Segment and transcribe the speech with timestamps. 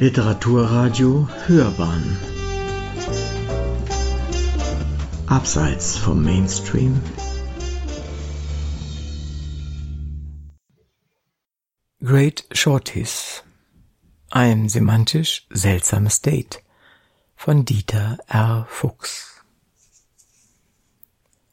[0.00, 2.18] Literaturradio Hörbahn
[5.28, 7.00] Abseits vom Mainstream
[12.02, 13.44] Great Shorties
[14.30, 16.60] Ein semantisch seltsames Date
[17.36, 18.66] von Dieter R.
[18.68, 19.40] Fuchs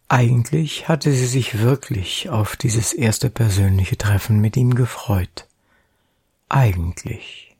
[0.07, 5.47] Eigentlich hatte sie sich wirklich auf dieses erste persönliche Treffen mit ihm gefreut.
[6.49, 7.50] Eigentlich.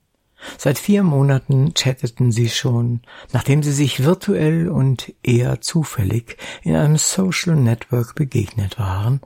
[0.57, 3.01] Seit vier Monaten chatteten sie schon,
[3.31, 9.21] nachdem sie sich virtuell und eher zufällig in einem Social Network begegnet waren,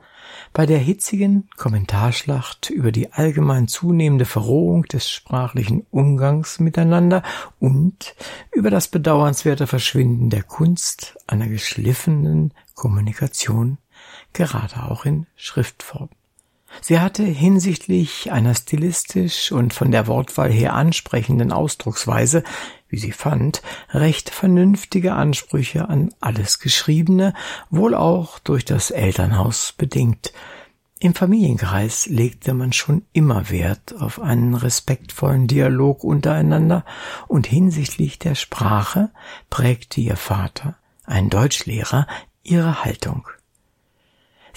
[0.53, 7.23] bei der hitzigen Kommentarschlacht über die allgemein zunehmende Verrohung des sprachlichen Umgangs miteinander
[7.59, 8.15] und
[8.53, 13.77] über das bedauernswerte Verschwinden der Kunst einer geschliffenen Kommunikation,
[14.34, 16.09] gerade auch in Schriftform.
[16.81, 22.43] Sie hatte hinsichtlich einer stilistisch und von der Wortwahl her ansprechenden Ausdrucksweise,
[22.90, 27.34] wie sie fand, recht vernünftige Ansprüche an alles Geschriebene,
[27.70, 30.31] wohl auch durch das Elternhaus bedingt.
[30.99, 36.85] Im Familienkreis legte man schon immer Wert auf einen respektvollen Dialog untereinander
[37.27, 39.09] und hinsichtlich der Sprache
[39.49, 42.07] prägte ihr Vater, ein Deutschlehrer,
[42.43, 43.27] ihre Haltung.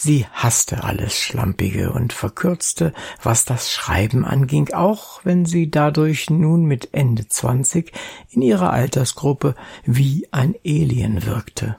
[0.01, 6.67] Sie hasste alles Schlampige und verkürzte, was das Schreiben anging, auch wenn sie dadurch nun
[6.67, 7.93] mit Ende zwanzig
[8.31, 11.77] in ihrer Altersgruppe wie ein Alien wirkte.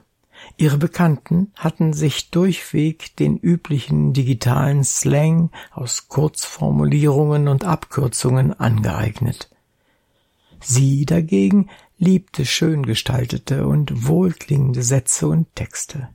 [0.58, 9.48] Ihre Bekannten hatten sich durchweg den üblichen digitalen Slang aus Kurzformulierungen und Abkürzungen angeeignet.
[10.60, 16.10] Sie dagegen liebte schön gestaltete und wohlklingende Sätze und Texte.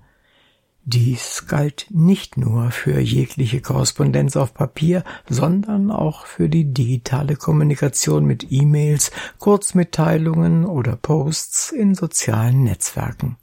[0.87, 8.25] Dies galt nicht nur für jegliche Korrespondenz auf Papier, sondern auch für die digitale Kommunikation
[8.25, 13.37] mit E-Mails, Kurzmitteilungen oder Posts in sozialen Netzwerken.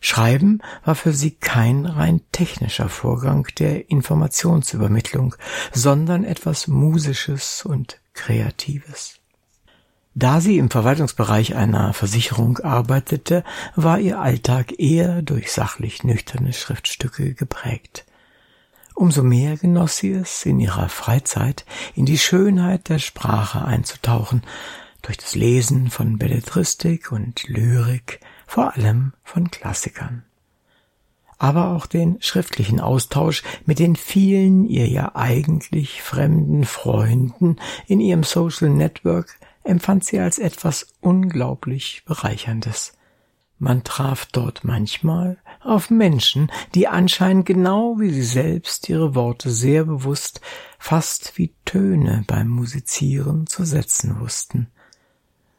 [0.00, 5.34] Schreiben war für sie kein rein technischer Vorgang der Informationsübermittlung,
[5.70, 9.19] sondern etwas Musisches und Kreatives.
[10.14, 13.44] Da sie im Verwaltungsbereich einer Versicherung arbeitete,
[13.76, 18.04] war ihr Alltag eher durch sachlich nüchterne Schriftstücke geprägt.
[18.94, 24.42] Umso mehr genoss sie es, in ihrer Freizeit in die Schönheit der Sprache einzutauchen,
[25.02, 30.24] durch das Lesen von Belletristik und Lyrik, vor allem von Klassikern.
[31.38, 37.56] Aber auch den schriftlichen Austausch mit den vielen ihr ja eigentlich fremden Freunden
[37.86, 39.39] in ihrem Social Network
[39.70, 42.92] empfand sie als etwas unglaublich Bereicherndes.
[43.58, 49.84] Man traf dort manchmal auf Menschen, die anscheinend genau wie sie selbst ihre Worte sehr
[49.84, 50.40] bewusst,
[50.78, 54.68] fast wie Töne beim Musizieren zu setzen wussten.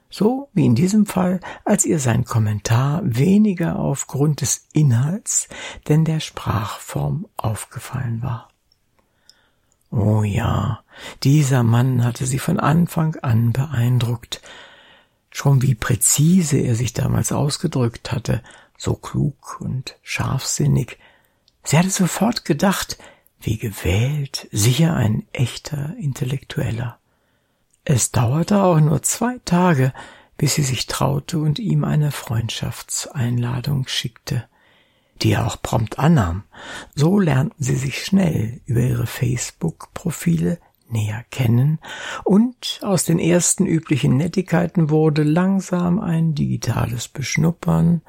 [0.09, 5.47] So wie in diesem Fall, als ihr sein Kommentar weniger aufgrund des Inhalts
[5.87, 8.49] denn der Sprachform aufgefallen war.
[9.91, 10.83] Oh ja,
[11.23, 14.41] dieser Mann hatte sie von Anfang an beeindruckt.
[15.29, 18.41] Schon wie präzise er sich damals ausgedrückt hatte,
[18.77, 20.97] so klug und scharfsinnig.
[21.63, 22.97] Sie hatte sofort gedacht,
[23.41, 26.97] wie gewählt, sicher ein echter Intellektueller.
[27.83, 29.93] Es dauerte auch nur zwei Tage,
[30.37, 34.45] bis sie sich traute und ihm eine Freundschaftseinladung schickte
[35.21, 36.43] die er auch prompt annahm.
[36.95, 40.59] So lernten sie sich schnell über ihre Facebook-Profile
[40.89, 41.79] näher kennen
[42.23, 48.01] und aus den ersten üblichen Nettigkeiten wurde langsam ein digitales Beschnuppern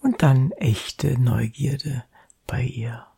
[0.00, 2.04] und dann echte Neugierde
[2.46, 3.09] bei ihr.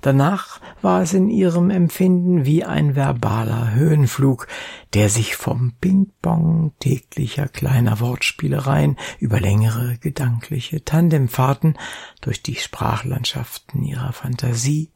[0.00, 4.46] Danach war es in ihrem Empfinden wie ein verbaler Höhenflug,
[4.92, 11.76] der sich vom Ping-Pong täglicher kleiner Wortspielereien über längere gedankliche Tandemfahrten
[12.20, 14.90] durch die Sprachlandschaften ihrer Fantasie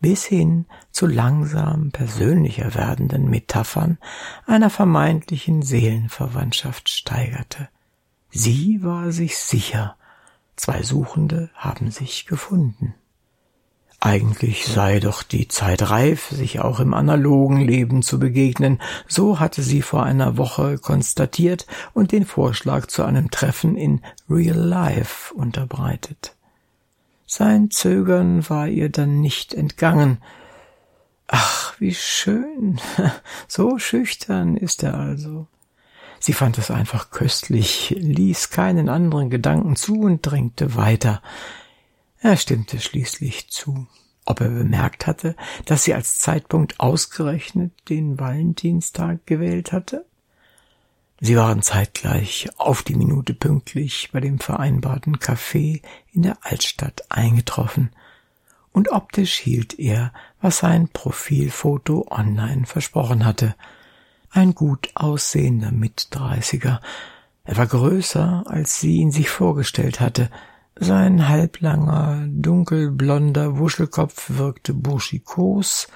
[0.00, 3.98] bis hin zu langsam persönlicher werdenden Metaphern
[4.46, 7.70] einer vermeintlichen Seelenverwandtschaft steigerte.
[8.28, 9.96] Sie war sich sicher,
[10.56, 12.94] zwei Suchende haben sich gefunden.
[14.04, 19.62] Eigentlich sei doch die Zeit reif, sich auch im analogen Leben zu begegnen, so hatte
[19.62, 26.36] sie vor einer Woche konstatiert und den Vorschlag zu einem Treffen in Real Life unterbreitet.
[27.24, 30.18] Sein Zögern war ihr dann nicht entgangen.
[31.26, 32.78] Ach, wie schön.
[33.48, 35.46] So schüchtern ist er also.
[36.20, 41.22] Sie fand es einfach köstlich, ließ keinen anderen Gedanken zu und drängte weiter.
[42.24, 43.86] Er stimmte schließlich zu.
[44.24, 45.36] Ob er bemerkt hatte,
[45.66, 50.06] dass sie als Zeitpunkt ausgerechnet den Valentinstag gewählt hatte?
[51.20, 55.82] Sie waren zeitgleich auf die Minute pünktlich bei dem vereinbarten Café
[56.14, 57.90] in der Altstadt eingetroffen,
[58.72, 60.10] und optisch hielt er,
[60.40, 63.54] was sein Profilfoto online versprochen hatte.
[64.30, 66.80] Ein gut aussehender Mitdreißiger.
[67.44, 70.30] Er war größer, als sie ihn sich vorgestellt hatte.
[70.76, 75.86] Sein halblanger, dunkelblonder Wuschelkopf wirkte burschikos,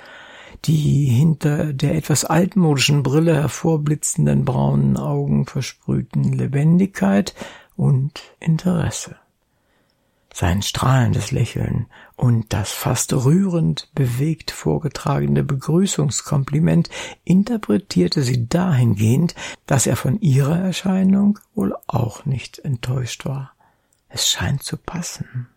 [0.64, 7.34] die hinter der etwas altmodischen Brille hervorblitzenden braunen Augen versprühten Lebendigkeit
[7.76, 9.16] und Interesse.
[10.32, 16.90] Sein strahlendes Lächeln und das fast rührend bewegt vorgetragene Begrüßungskompliment
[17.24, 19.34] interpretierte sie dahingehend,
[19.66, 23.57] dass er von ihrer Erscheinung wohl auch nicht enttäuscht war.
[24.08, 25.48] Es scheint zu passen.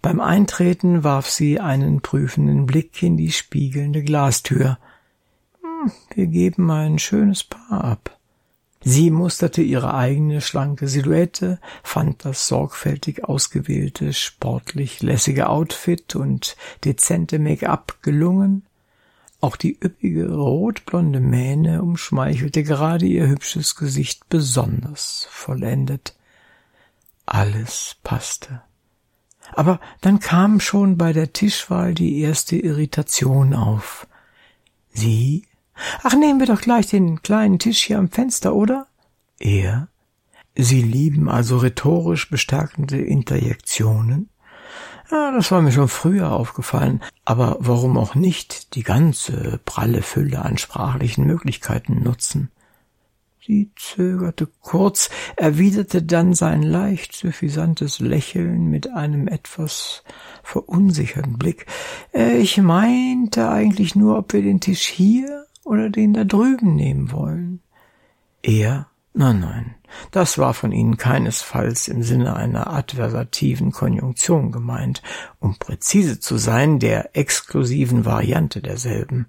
[0.00, 4.78] Beim Eintreten warf sie einen prüfenden Blick in die spiegelnde Glastür.
[5.60, 8.18] Hm, wir geben ein schönes Paar ab.
[8.84, 17.38] Sie musterte ihre eigene schlanke Silhouette, fand das sorgfältig ausgewählte, sportlich lässige Outfit und dezente
[17.38, 18.64] Make-up gelungen.
[19.40, 26.16] Auch die üppige rotblonde Mähne umschmeichelte gerade ihr hübsches Gesicht besonders vollendet.
[27.26, 28.62] Alles passte.
[29.54, 34.06] Aber dann kam schon bei der Tischwahl die erste Irritation auf.
[34.92, 35.46] Sie?
[36.02, 38.86] Ach, nehmen wir doch gleich den kleinen Tisch hier am Fenster, oder?
[39.38, 39.88] Er?
[40.54, 44.28] Sie lieben also rhetorisch bestärkende Interjektionen?
[45.10, 50.42] Ja, das war mir schon früher aufgefallen, aber warum auch nicht die ganze pralle Fülle
[50.42, 52.50] an sprachlichen Möglichkeiten nutzen?
[53.44, 60.04] Sie zögerte kurz, erwiderte dann sein leicht suffisantes Lächeln mit einem etwas
[60.44, 61.66] verunsicherten Blick.
[62.14, 67.10] Äh, ich meinte eigentlich nur, ob wir den Tisch hier oder den da drüben nehmen
[67.10, 67.60] wollen.
[68.42, 68.86] Er?
[69.12, 69.74] Nein, nein,
[70.12, 75.02] das war von Ihnen keinesfalls im Sinne einer adversativen Konjunktion gemeint,
[75.40, 79.26] um präzise zu sein, der exklusiven Variante derselben,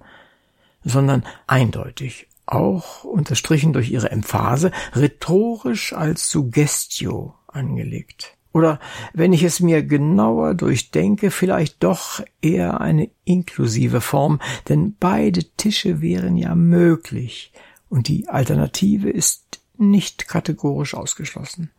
[0.86, 8.38] sondern eindeutig auch unterstrichen durch ihre Emphase, rhetorisch als Suggestio angelegt.
[8.51, 8.80] Oder
[9.13, 16.01] wenn ich es mir genauer durchdenke, vielleicht doch eher eine inklusive Form, denn beide Tische
[16.01, 17.51] wären ja möglich
[17.90, 21.72] und die Alternative ist nicht kategorisch ausgeschlossen.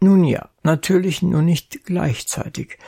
[0.00, 2.78] Nun ja, natürlich nur nicht gleichzeitig.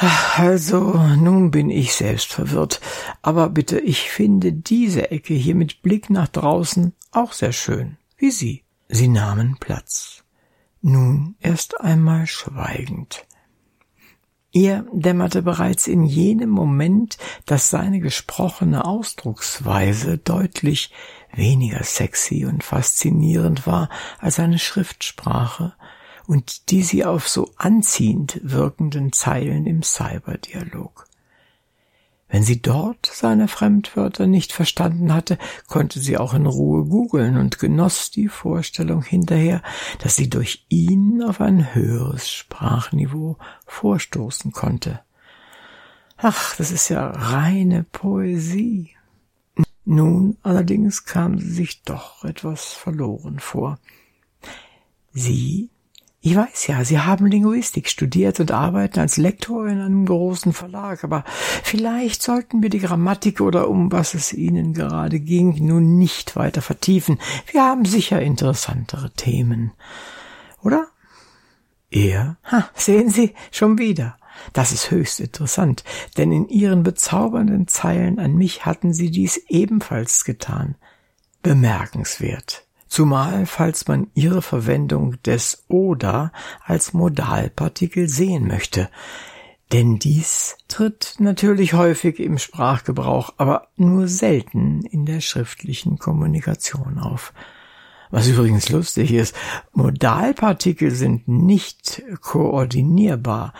[0.00, 2.80] Also, nun bin ich selbst verwirrt.
[3.20, 7.96] Aber bitte, ich finde diese Ecke hier mit Blick nach draußen auch sehr schön.
[8.16, 8.62] Wie Sie.
[8.88, 10.22] Sie nahmen Platz.
[10.80, 13.26] Nun erst einmal schweigend.
[14.52, 20.92] Ihr dämmerte bereits in jenem Moment, dass seine gesprochene Ausdrucksweise deutlich
[21.32, 25.74] weniger sexy und faszinierend war als seine Schriftsprache,
[26.28, 31.06] und die sie auf so anziehend wirkenden Zeilen im Cyberdialog.
[32.28, 35.38] Wenn sie dort seine Fremdwörter nicht verstanden hatte,
[35.68, 39.62] konnte sie auch in Ruhe googeln und genoss die Vorstellung hinterher,
[40.02, 45.00] dass sie durch ihn auf ein höheres Sprachniveau vorstoßen konnte.
[46.18, 48.90] Ach, das ist ja reine Poesie.
[49.86, 53.78] Nun allerdings kam sie sich doch etwas verloren vor.
[55.12, 55.70] Sie
[56.28, 61.02] ich weiß ja, Sie haben Linguistik studiert und arbeiten als Lektor in einem großen Verlag,
[61.02, 61.24] aber
[61.62, 66.60] vielleicht sollten wir die Grammatik oder um was es Ihnen gerade ging nun nicht weiter
[66.60, 67.18] vertiefen.
[67.50, 69.72] Wir haben sicher interessantere Themen.
[70.62, 70.88] Oder?
[71.90, 72.36] Er?
[72.44, 74.18] Ha, sehen Sie, schon wieder.
[74.52, 75.82] Das ist höchst interessant,
[76.18, 80.74] denn in Ihren bezaubernden Zeilen an mich hatten Sie dies ebenfalls getan.
[81.42, 86.32] Bemerkenswert zumal falls man ihre Verwendung des oder
[86.64, 88.88] als Modalpartikel sehen möchte.
[89.72, 97.34] Denn dies tritt natürlich häufig im Sprachgebrauch, aber nur selten in der schriftlichen Kommunikation auf.
[98.10, 99.36] Was übrigens lustig ist,
[99.72, 103.52] Modalpartikel sind nicht koordinierbar.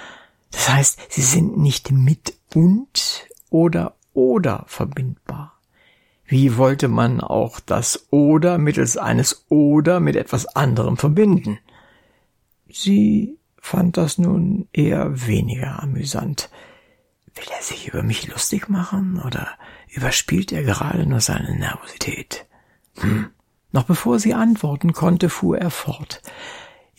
[0.51, 5.58] Das heißt, sie sind nicht mit und oder oder verbindbar.
[6.31, 11.59] Wie wollte man auch das oder mittels eines oder mit etwas anderem verbinden?
[12.69, 16.51] Sie fand das nun eher weniger amüsant.
[17.35, 19.49] Will er sich über mich lustig machen oder
[19.89, 22.45] überspielt er gerade nur seine Nervosität?
[22.99, 23.31] Hm.
[23.73, 26.21] Noch bevor sie antworten konnte, fuhr er fort.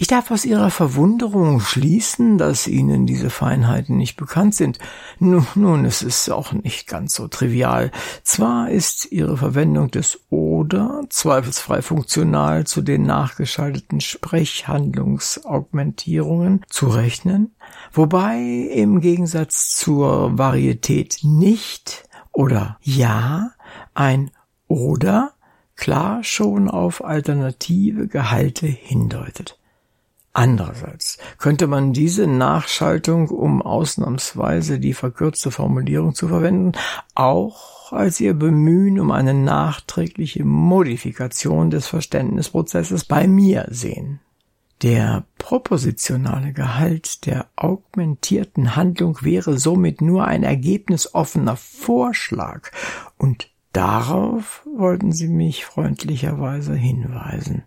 [0.01, 4.79] Ich darf aus Ihrer Verwunderung schließen, dass Ihnen diese Feinheiten nicht bekannt sind.
[5.19, 7.91] Nun, nun, es ist auch nicht ganz so trivial.
[8.23, 17.53] Zwar ist Ihre Verwendung des oder zweifelsfrei funktional zu den nachgeschalteten Sprechhandlungsaugmentierungen zu rechnen,
[17.91, 23.51] wobei im Gegensatz zur Varietät nicht oder ja
[23.95, 24.31] ein
[24.69, 25.33] oder
[25.75, 29.58] klar schon auf alternative Gehalte hindeutet.
[30.33, 36.73] Andererseits könnte man diese Nachschaltung, um ausnahmsweise die verkürzte Formulierung zu verwenden,
[37.15, 44.19] auch als ihr Bemühen um eine nachträgliche Modifikation des Verständnisprozesses bei mir sehen.
[44.81, 52.71] Der propositionale Gehalt der augmentierten Handlung wäre somit nur ein ergebnisoffener Vorschlag,
[53.17, 57.63] und darauf wollten Sie mich freundlicherweise hinweisen.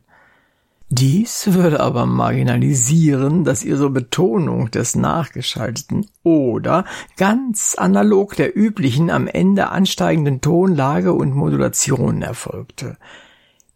[0.94, 6.84] Dies würde aber marginalisieren, dass ihre Betonung des nachgeschalteten oder
[7.16, 12.98] ganz analog der üblichen am Ende ansteigenden Tonlage und Modulation erfolgte.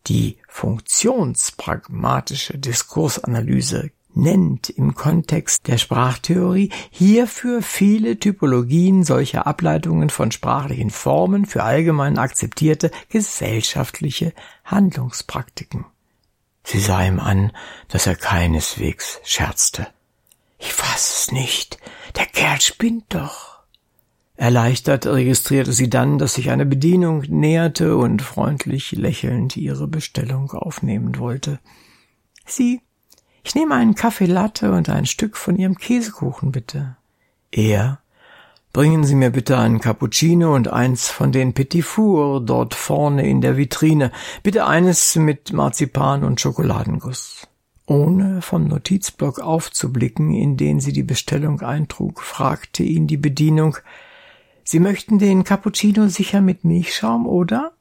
[0.09, 10.91] Die funktionspragmatische Diskursanalyse nennt im Kontext der Sprachtheorie hierfür viele Typologien solcher Ableitungen von sprachlichen
[10.91, 14.35] Formen für allgemein akzeptierte gesellschaftliche
[14.67, 15.87] Handlungspraktiken.
[16.67, 17.53] Sie sah ihm an,
[17.87, 19.87] dass er keineswegs scherzte.
[20.59, 21.79] Ich fass es nicht.
[22.17, 23.61] Der Kerl spinnt doch.
[24.35, 31.21] Erleichtert registrierte sie dann, dass sich eine Bedienung näherte und freundlich lächelnd ihre Bestellung aufnehmen
[31.21, 31.61] wollte.
[32.45, 32.81] Sie,
[33.45, 36.97] ich nehme einen Kaffee Latte und ein Stück von Ihrem Käsekuchen, bitte.
[37.53, 38.01] Er
[38.77, 43.41] Bringen Sie mir bitte einen Cappuccino und eins von den Petit Four dort vorne in
[43.41, 44.13] der Vitrine.
[44.43, 47.49] Bitte eines mit Marzipan und Schokoladenguss.
[47.87, 53.79] Ohne vom Notizblock aufzublicken, in den sie die Bestellung eintrug, fragte ihn die Bedienung,
[54.63, 57.73] Sie möchten den Cappuccino sicher mit Milchschaum, oder?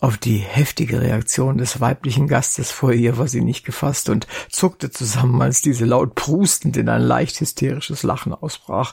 [0.00, 4.90] Auf die heftige Reaktion des weiblichen Gastes vor ihr war sie nicht gefasst und zuckte
[4.90, 8.92] zusammen, als diese laut prustend in ein leicht hysterisches Lachen ausbrach.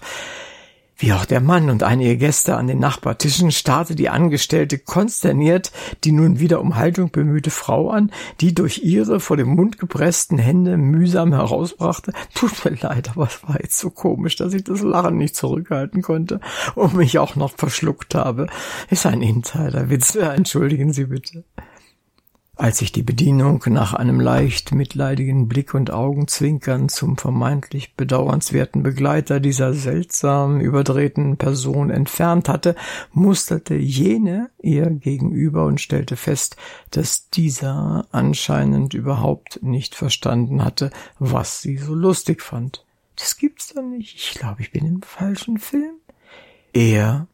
[1.01, 5.72] Wie auch der Mann und einige Gäste an den Nachbartischen starrte die Angestellte konsterniert
[6.03, 10.38] die nun wieder um Haltung bemühte Frau an, die durch ihre vor dem Mund gepressten
[10.38, 12.13] Hände mühsam herausbrachte.
[12.36, 16.03] Tut mir leid, aber es war jetzt so komisch, dass ich das Lachen nicht zurückhalten
[16.03, 16.39] konnte
[16.75, 18.46] und mich auch noch verschluckt habe.
[18.91, 21.46] Ist ein Insiderwitz, entschuldigen Sie bitte.
[22.62, 29.39] Als sich die Bedienung nach einem leicht mitleidigen Blick und Augenzwinkern zum vermeintlich bedauernswerten Begleiter
[29.39, 32.75] dieser seltsam überdrehten Person entfernt hatte,
[33.13, 36.56] musterte jene ihr gegenüber und stellte fest,
[36.91, 42.86] dass dieser anscheinend überhaupt nicht verstanden hatte, was sie so lustig fand.
[43.15, 44.18] Das gibt's doch nicht.
[44.18, 45.96] Ich glaube, ich bin im falschen Film.
[46.74, 47.25] Er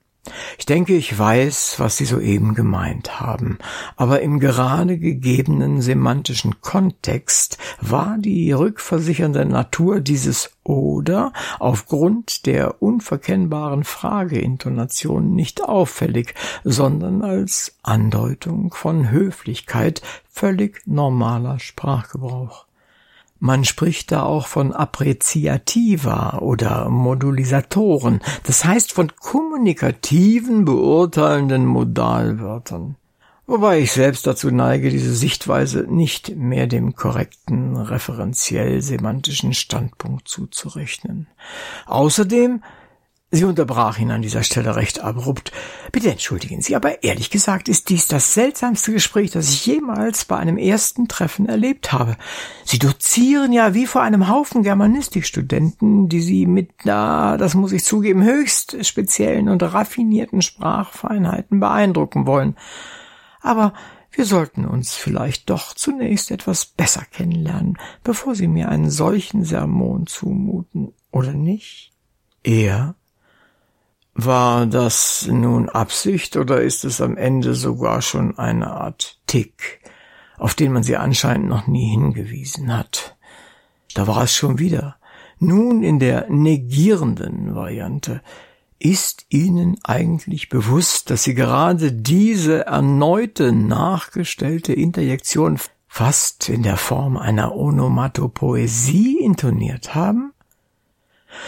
[0.58, 3.58] ich denke, ich weiß, was Sie soeben gemeint haben,
[3.96, 13.84] aber im gerade gegebenen semantischen Kontext war die rückversichernde Natur dieses oder aufgrund der unverkennbaren
[13.84, 22.67] Frageintonation nicht auffällig, sondern als Andeutung von Höflichkeit völlig normaler Sprachgebrauch.
[23.40, 32.96] Man spricht da auch von Appreziativa oder Modulisatoren, das heißt von kommunikativen, beurteilenden Modalwörtern.
[33.50, 41.28] Wobei ich selbst dazu neige, diese Sichtweise nicht mehr dem korrekten referenziell-semantischen Standpunkt zuzurechnen.
[41.86, 42.62] Außerdem
[43.30, 45.52] Sie unterbrach ihn an dieser Stelle recht abrupt.
[45.92, 50.38] Bitte entschuldigen Sie, aber ehrlich gesagt ist dies das seltsamste Gespräch, das ich jemals bei
[50.38, 52.16] einem ersten Treffen erlebt habe.
[52.64, 57.84] Sie dozieren ja wie vor einem Haufen Germanistikstudenten, die Sie mit, na, das muss ich
[57.84, 62.56] zugeben, höchst speziellen und raffinierten Sprachfeinheiten beeindrucken wollen.
[63.42, 63.74] Aber
[64.10, 70.08] wir sollten uns vielleicht doch zunächst etwas besser kennenlernen, bevor Sie mir einen solchen Sermon
[70.08, 71.92] zumuten, oder nicht?
[72.44, 72.96] Er
[74.18, 79.80] war das nun Absicht oder ist es am Ende sogar schon eine Art Tick,
[80.38, 83.16] auf den man sie anscheinend noch nie hingewiesen hat?
[83.94, 84.98] Da war es schon wieder.
[85.40, 88.22] Nun in der negierenden Variante.
[88.80, 97.18] Ist Ihnen eigentlich bewusst, dass Sie gerade diese erneute nachgestellte Interjektion fast in der Form
[97.18, 100.34] einer Onomatopoesie intoniert haben?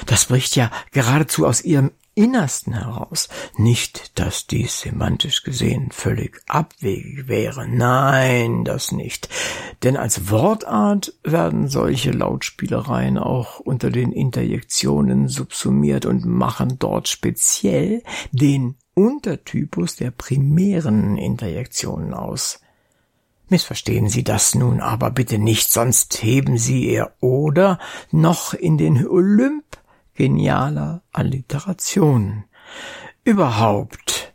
[0.05, 3.29] Das bricht ja geradezu aus Ihrem Innersten heraus.
[3.55, 7.65] Nicht, dass dies semantisch gesehen völlig abwegig wäre.
[7.65, 9.29] Nein, das nicht.
[9.83, 18.03] Denn als Wortart werden solche Lautspielereien auch unter den Interjektionen subsumiert und machen dort speziell
[18.33, 22.59] den Untertypus der primären Interjektionen aus.
[23.47, 27.79] Missverstehen Sie das nun aber bitte nicht, sonst heben Sie Ihr Oder
[28.11, 29.78] noch in den Olymp
[30.19, 32.43] genialer Alliteration.
[33.23, 34.33] Überhaupt.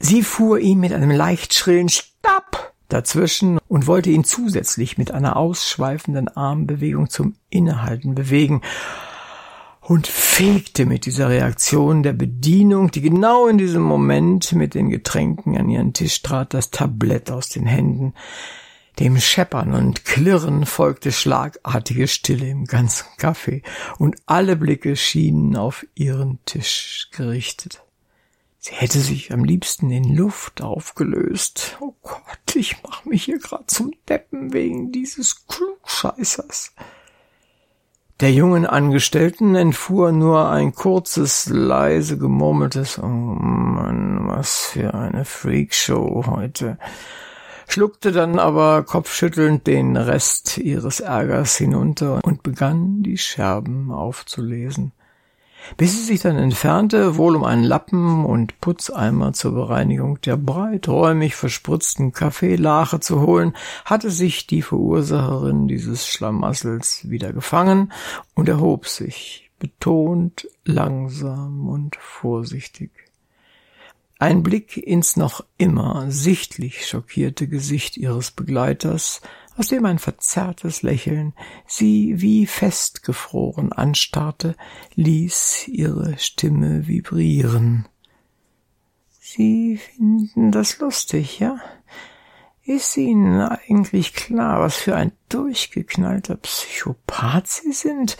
[0.00, 5.36] Sie fuhr ihn mit einem leicht schrillen Stopp dazwischen und wollte ihn zusätzlich mit einer
[5.36, 8.60] ausschweifenden Armbewegung zum Innehalten bewegen
[9.80, 15.56] und fegte mit dieser Reaktion der Bedienung, die genau in diesem Moment mit den Getränken
[15.56, 18.14] an ihren Tisch trat, das Tablett aus den Händen.
[18.98, 23.62] Dem Scheppern und Klirren folgte schlagartige Stille im ganzen Café,
[23.98, 27.82] und alle Blicke schienen auf ihren Tisch gerichtet.
[28.58, 31.78] Sie hätte sich am liebsten in Luft aufgelöst.
[31.80, 36.72] Oh Gott, ich mach mich hier grad zum Deppen wegen dieses Klugscheißers.
[38.20, 46.24] Der jungen Angestellten entfuhr nur ein kurzes, leise gemurmeltes Oh Mann, was für eine Freakshow
[46.28, 46.78] heute
[47.72, 54.92] schluckte dann aber kopfschüttelnd den Rest ihres Ärgers hinunter und begann die Scherben aufzulesen.
[55.78, 61.34] Bis sie sich dann entfernte, wohl um einen Lappen und Putzeimer zur Bereinigung der breiträumig
[61.34, 63.54] verspritzten Kaffeelache zu holen,
[63.86, 67.90] hatte sich die Verursacherin dieses Schlamassels wieder gefangen
[68.34, 72.90] und erhob sich, betont, langsam und vorsichtig.
[74.22, 79.20] Ein Blick ins noch immer sichtlich schockierte Gesicht ihres Begleiters,
[79.56, 81.32] aus dem ein verzerrtes Lächeln
[81.66, 84.54] sie wie festgefroren anstarrte,
[84.94, 87.88] ließ ihre Stimme vibrieren.
[89.18, 91.58] Sie finden das lustig, ja?
[92.62, 98.16] Ist Ihnen eigentlich klar, was für ein durchgeknallter Psychopath Sie sind?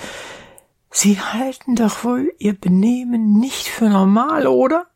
[0.91, 4.89] Sie halten doch wohl Ihr Benehmen nicht für normal, oder?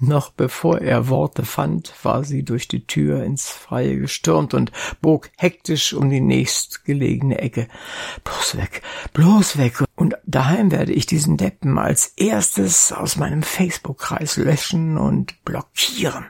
[0.00, 5.30] Noch bevor er Worte fand, war sie durch die Tür ins Freie gestürmt und bog
[5.36, 7.68] hektisch um die nächstgelegene Ecke.
[8.24, 9.84] Bloß weg, bloß weg.
[9.96, 16.26] Und daheim werde ich diesen Deppen als erstes aus meinem Facebook-Kreis löschen und blockieren.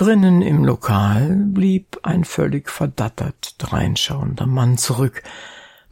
[0.00, 5.22] Drinnen im Lokal blieb ein völlig verdattert dreinschauender Mann zurück.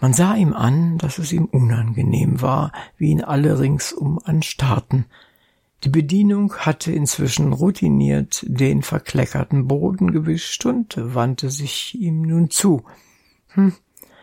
[0.00, 5.06] Man sah ihm an, dass es ihm unangenehm war, wie ihn alle ringsum anstarrten.
[5.84, 12.84] Die Bedienung hatte inzwischen routiniert den verkleckerten Boden gewischt und wandte sich ihm nun zu.
[13.48, 13.74] Hm,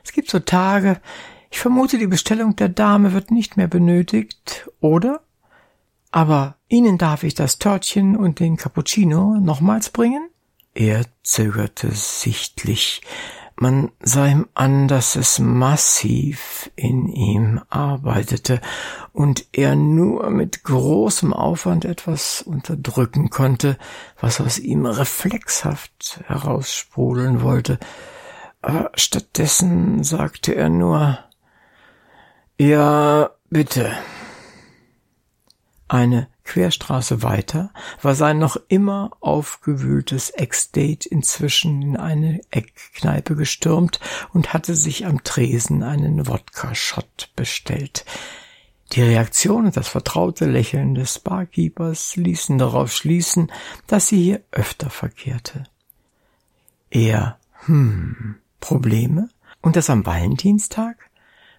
[0.03, 0.99] es gibt so Tage,
[1.49, 5.21] ich vermute, die Bestellung der Dame wird nicht mehr benötigt, oder?
[6.11, 10.29] Aber Ihnen darf ich das Törtchen und den Cappuccino nochmals bringen?
[10.73, 13.01] Er zögerte sichtlich,
[13.57, 18.59] man sah ihm an, dass es massiv in ihm arbeitete
[19.13, 23.77] und er nur mit großem Aufwand etwas unterdrücken konnte,
[24.19, 27.79] was aus ihm reflexhaft heraussprudeln wollte.
[28.61, 31.19] Aber stattdessen sagte er nur
[32.57, 33.93] Ja, bitte.
[35.87, 43.99] Eine Querstraße weiter war sein noch immer aufgewühltes Ex-Date inzwischen in eine Eckkneipe gestürmt
[44.31, 48.05] und hatte sich am Tresen einen Wodka-Shot bestellt.
[48.91, 53.51] Die Reaktion und das vertraute Lächeln des Barkeepers ließen darauf schließen,
[53.88, 55.63] dass sie hier öfter verkehrte.
[56.91, 59.29] Er, hm, Probleme?
[59.62, 61.10] Und das am Valentinstag?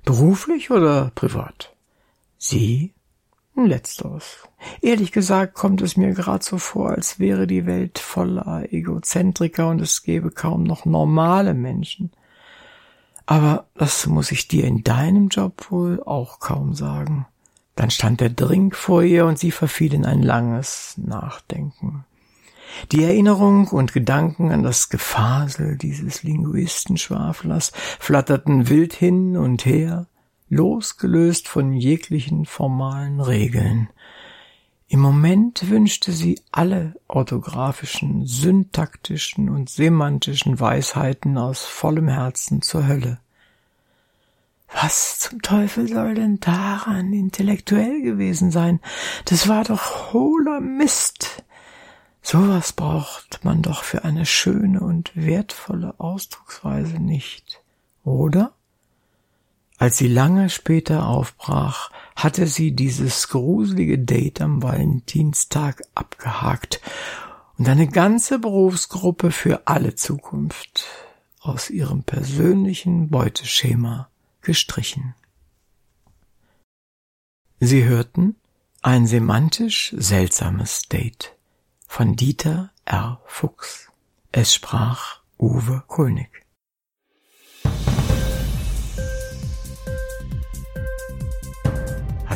[0.05, 1.75] Beruflich oder privat?
[2.39, 2.95] Sie
[3.65, 4.47] Letzteres.
[4.83, 9.81] Ehrlich gesagt kommt es mir gerade so vor, als wäre die Welt voller Egozentriker und
[9.81, 12.11] es gäbe kaum noch normale Menschen.
[13.25, 17.27] Aber das muss ich dir in deinem Job wohl auch kaum sagen.
[17.75, 22.05] Dann stand der Drink vor ihr und sie verfiel in ein langes Nachdenken.
[22.93, 30.07] Die Erinnerung und Gedanken an das Gefasel dieses Linguistenschwaflers flatterten wild hin und her,
[30.49, 33.89] losgelöst von jeglichen formalen Regeln.
[34.89, 43.19] Im Moment wünschte sie alle orthografischen, syntaktischen und semantischen Weisheiten aus vollem Herzen zur Hölle.
[44.73, 48.81] Was zum Teufel soll denn daran intellektuell gewesen sein?
[49.25, 51.45] Das war doch hohler Mist.
[52.23, 57.63] Sowas braucht man doch für eine schöne und wertvolle Ausdrucksweise nicht,
[58.05, 58.53] oder?
[59.79, 66.81] Als sie lange später aufbrach, hatte sie dieses gruselige Date am Valentinstag abgehakt
[67.59, 70.87] und eine ganze Berufsgruppe für alle Zukunft
[71.41, 74.09] aus ihrem persönlichen Beuteschema
[74.41, 75.15] gestrichen.
[77.61, 78.37] Sie hörten
[78.83, 81.35] ein semantisch seltsames Date
[81.87, 83.21] von Dieter R.
[83.27, 83.91] Fuchs.
[84.33, 86.46] Es sprach Uwe Kulnig.